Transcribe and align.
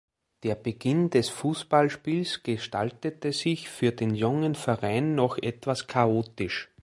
Der 0.41 0.55
Beginn 0.55 1.11
des 1.11 1.29
Fußballspiels 1.29 2.41
gestaltete 2.41 3.31
sich 3.33 3.69
für 3.69 3.91
den 3.91 4.15
jungen 4.15 4.55
Verein 4.55 5.13
noch 5.13 5.37
etwas 5.37 5.85
chaotisch. 5.85 6.71